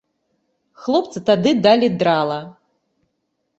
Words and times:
Хлопцы 0.85 1.19
тады 1.29 1.53
далі 1.69 1.87
драла. 2.01 2.41